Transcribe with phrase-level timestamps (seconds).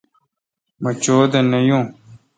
[0.81, 1.83] مہ چودہ نہ یون